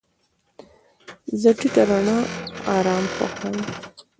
زه 1.41 1.49
د 1.53 1.55
ټیټه 1.59 1.83
رڼا 1.89 2.17
آرام 2.75 3.05
خوښوم. 3.13 3.57